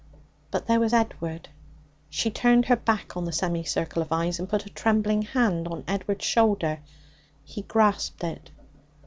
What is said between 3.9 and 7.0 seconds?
of eyes, and put a trembling hand on Edward's shoulder.